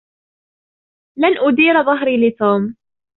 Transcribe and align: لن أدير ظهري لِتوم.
لن 1.17 1.37
أدير 1.47 1.83
ظهري 1.85 2.27
لِتوم. 2.29 2.75